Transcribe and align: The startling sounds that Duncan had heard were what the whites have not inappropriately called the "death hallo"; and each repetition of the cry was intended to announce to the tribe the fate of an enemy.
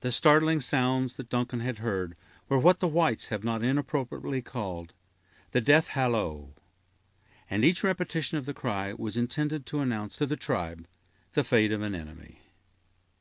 The 0.00 0.10
startling 0.10 0.60
sounds 0.60 1.14
that 1.14 1.28
Duncan 1.28 1.60
had 1.60 1.78
heard 1.78 2.16
were 2.48 2.58
what 2.58 2.80
the 2.80 2.88
whites 2.88 3.28
have 3.28 3.44
not 3.44 3.62
inappropriately 3.62 4.42
called 4.42 4.92
the 5.52 5.60
"death 5.60 5.86
hallo"; 5.90 6.52
and 7.48 7.64
each 7.64 7.84
repetition 7.84 8.38
of 8.38 8.44
the 8.46 8.52
cry 8.54 8.92
was 8.92 9.16
intended 9.16 9.66
to 9.66 9.78
announce 9.78 10.16
to 10.16 10.26
the 10.26 10.34
tribe 10.34 10.88
the 11.34 11.44
fate 11.44 11.70
of 11.70 11.80
an 11.82 11.94
enemy. 11.94 12.40